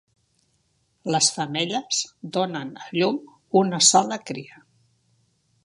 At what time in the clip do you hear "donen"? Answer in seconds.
2.37-2.71